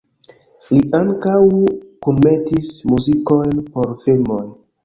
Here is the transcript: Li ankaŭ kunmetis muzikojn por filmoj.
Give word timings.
Li 0.69 0.79
ankaŭ 0.99 1.35
kunmetis 2.07 2.73
muzikojn 2.93 3.55
por 3.77 3.95
filmoj. 4.07 4.45